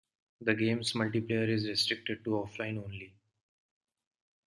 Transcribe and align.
The 0.41 0.55
game's 0.55 0.93
multiplayer 0.93 1.47
is 1.47 1.67
restricted 1.67 2.23
to 2.25 2.31
offline 2.31 2.83
only. 2.83 3.13